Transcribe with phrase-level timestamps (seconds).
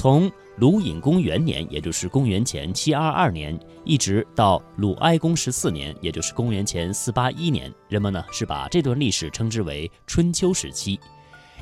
[0.00, 3.54] 从鲁隐公元年，也就是公元前七二二年，
[3.84, 10.98] 一直到鲁哀公十四年，也就是公元前四八一年，人们呢是把这段历史称之为春秋时期。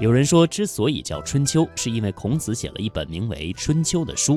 [0.00, 4.36] 有人说，之所以叫春秋，是因为孔子写了一本名为《春秋》的书。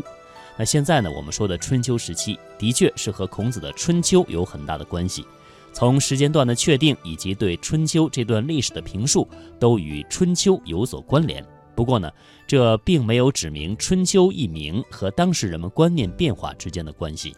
[0.58, 5.26] 那现在呢，我们说的春秋时期，的确是和孔子的《春秋》有很大的关系。
[5.74, 9.28] 从时间段的确定，以及对春秋这段历史的评述，
[9.60, 11.44] 都与春秋有所关联。
[11.78, 12.12] 不过呢，
[12.48, 17.38] 这并没有指明春秋一名和当时人们观念变化之间的关系。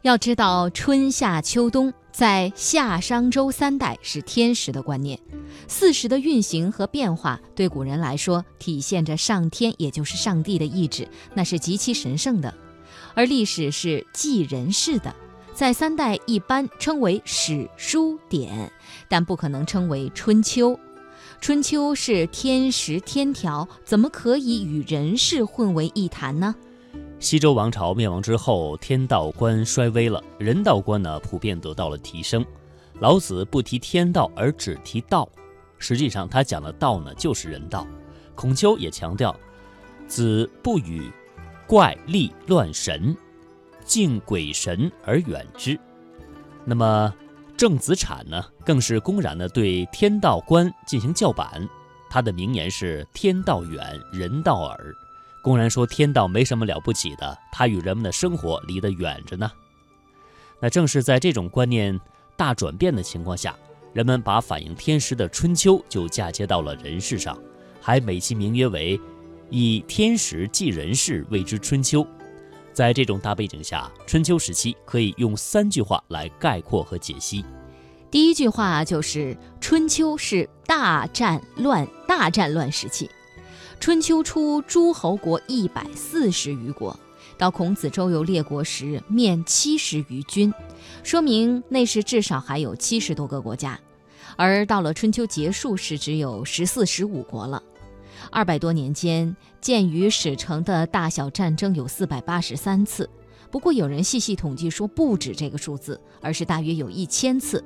[0.00, 5.20] 要知道，春夏秋冬在夏商周三代是天时的观念，
[5.68, 12.54] 四时的运行和变化对古人来说体现着上天，也就是上帝的意志，那是极其神圣的。
[13.14, 15.14] 而历史是记人事的，
[15.52, 18.72] 在三代一般称为史书典，
[19.10, 20.78] 但不可能称为春秋。
[21.44, 26.54] 春秋是天时天条，怎么可以与人事混为一谈呢？
[27.18, 32.42] 西周王朝灭亡之后，天道观衰微了，人道观呢普遍得到了提升。
[32.98, 35.28] 老子不提天道，而只提道，
[35.78, 37.86] 实际上他讲的道呢就是人道。
[38.34, 39.38] 孔丘也强调，
[40.08, 41.12] 子不与
[41.66, 43.14] 怪力乱神，
[43.84, 45.78] 敬鬼神而远之。
[46.64, 47.14] 那么。
[47.56, 51.68] 郑子产呢，更是公然的对天道观进行叫板。
[52.10, 54.94] 他的名言是“天道远，人道耳”，
[55.42, 59.50] 公然说天道没什么了不起的，他与人们的生活离得远着呢。
[60.60, 61.98] 那正是在这种观念
[62.36, 63.56] 大转变的情况下，
[63.92, 67.38] 人们把反映天时的春秋就嫁接到了人世上，
[67.80, 69.00] 还美其名曰为
[69.50, 72.06] “以天时记人事，谓之春秋”。
[72.74, 77.44] 在这种大背景下，春秋时期可以用三句话来概括和解析。
[78.10, 83.08] 第一句话就是春秋是大战乱、大战乱时期。
[83.78, 86.98] 春秋初，诸侯国一百四十余国，
[87.38, 90.52] 到孔子周游列国时，面七十余军，
[91.04, 93.78] 说明那时至少还有七十多个国家。
[94.36, 97.62] 而到了春秋结束时，只有十四、十五国了。
[98.30, 103.08] 二百多年间，鉴于史成的大小战争有四百八十三次，
[103.50, 107.64] 不过有人细细统计说不止这个数字，而是大约有一千次。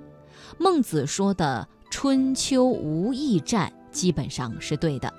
[0.59, 5.13] 孟子说的“春秋无义战”基本上是对的。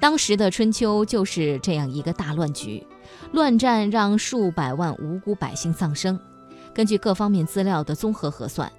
[0.00, 2.86] 当时的春秋就是这样一个大乱局，
[3.32, 6.18] 乱战让数百万无辜百姓丧生。
[6.72, 8.70] 根据各方面资料的综合核算，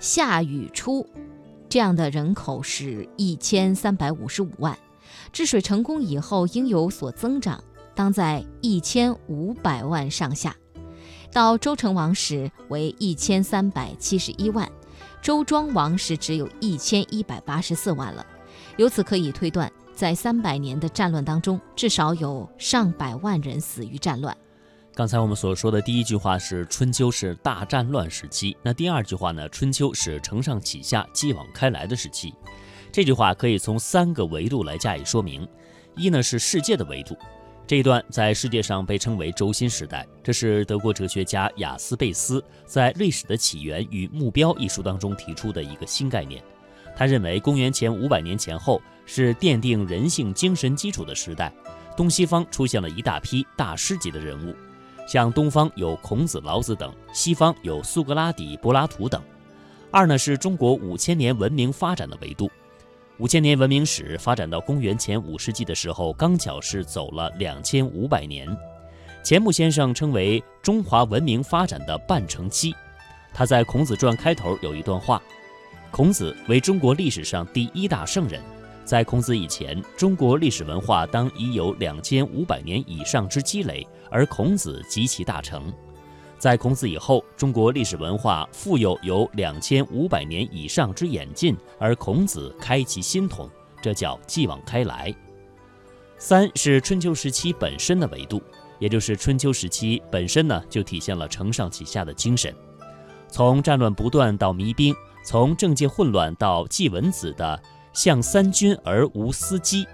[0.00, 1.06] 夏禹初
[1.68, 4.76] 这样的人口是一千三百五十五万。
[5.32, 7.62] 治水成功以后，应有所增长，
[7.94, 10.54] 当在一千五百万上下。
[11.32, 14.70] 到周成王时为一千三百七十一万，
[15.22, 18.26] 周庄王时只有一千一百八十四万了。
[18.76, 24.36] 由此可以推断，在三百年的战乱当中，至少有上百万人死于战乱。
[24.94, 29.48] 刚才我们所说的第一句话是春秋是大战乱时期，那第二句话呢？
[29.48, 32.34] 春秋是承上启下、继往开来的时期。
[32.92, 35.48] 这句话可以从三个维度来加以说明。
[35.96, 37.16] 一呢是世界的维度，
[37.66, 46.42] 这一段在世界上被称为轴心时代，这是德国哲学家雅斯贝斯在《历史的起源与目标》一书当中提出的一个新概念。
[46.94, 51.50] 他认为，公元前五百年前后是奠定人性精神基础的时代，
[51.96, 54.54] 东西方出现了一大批大师级的人物，
[55.06, 59.22] 像东方有孔子、老子等，西方有苏格拉底、柏拉图等。
[59.90, 62.50] 二呢是中国五千年文明发展的维度。
[63.22, 68.48] 五千年文明史发展到公元前五世纪的时候，刚巧是走了两千五百年。
[69.22, 72.74] 钱穆先生称为中华文明发展的半程期。
[73.32, 75.22] 他在《孔子传》开头有一段话
[75.92, 78.42] ：“孔子为中国历史上第一大圣人，
[78.84, 85.72] 在孔子以前，中国历史文化当已有两千五百年以上之积累，而孔子及其大成。”
[86.42, 93.48] 在孔子以后，中国历史文化富有有两千五百年以上之演进，而孔子开其新统，
[93.80, 95.14] 这叫继往开来。
[96.18, 98.42] 三是春秋时期本身的维度，
[98.80, 102.52] 也就是春秋时期本身呢，就体现了承上启下的精神。
[103.28, 104.92] 从战乱不断到弭兵，
[105.24, 107.62] 从政界混乱到季文子的
[107.92, 109.86] 向三军而无私机，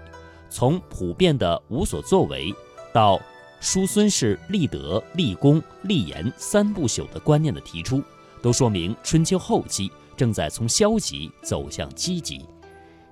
[0.49, 2.51] 从普遍的无所作为
[2.91, 3.21] 到。
[3.59, 8.01] 叔孙氏立德、立功、立言三不朽的观念的提出，
[8.41, 12.45] 都说明春秋后期正在从消极走向积极。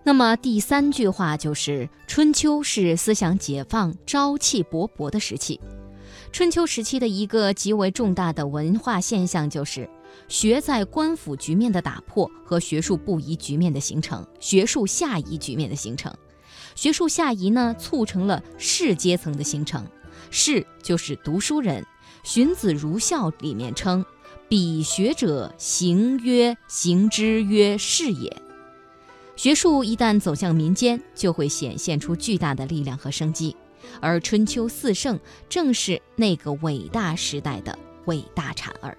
[0.03, 5.59] 那么第三句话就是春秋是思想解放、朝气勃勃的时期。
[6.31, 9.89] 春秋时期的一个极为重大的文化现象就是
[10.29, 16.13] 学在官府局面的打破和学术不移局面的形成，学术下移局面的形成。
[16.73, 19.85] 学术下移呢，促成了士阶层的形成。
[20.29, 21.83] 士就是读书人，
[22.23, 24.05] 《荀子·儒孝》里面称
[24.49, 28.35] ：“彼学者，行曰行之曰士也。”
[29.35, 33.55] 学术一旦走向民间，就会显现出巨大的力量和生机。
[34.01, 38.97] 而春秋四圣正是那个伟大时代的伟大产儿。